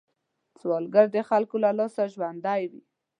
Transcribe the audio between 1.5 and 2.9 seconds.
له لاسه ژوندی وي